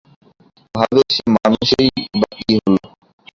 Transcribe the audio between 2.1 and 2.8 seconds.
বা কি হল?